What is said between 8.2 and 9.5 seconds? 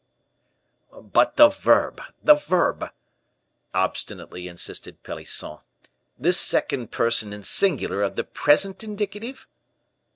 present indicative?"